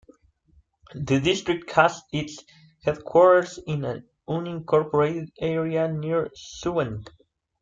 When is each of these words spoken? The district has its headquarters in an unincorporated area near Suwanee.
The 0.95 1.19
district 1.19 1.69
has 1.73 2.01
its 2.11 2.43
headquarters 2.83 3.59
in 3.67 3.85
an 3.85 4.09
unincorporated 4.27 5.29
area 5.39 5.93
near 5.93 6.25
Suwanee. 6.29 7.05